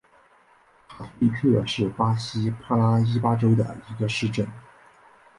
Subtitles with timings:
[0.89, 4.47] 卡图里特是巴西帕拉伊巴州的一个市镇。